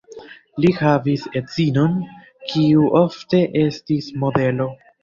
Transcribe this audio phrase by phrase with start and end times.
[0.63, 2.01] Li havis edzinon,
[2.55, 4.73] kiu ofte estis modelo.